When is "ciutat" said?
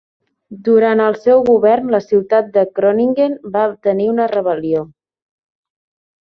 2.05-2.49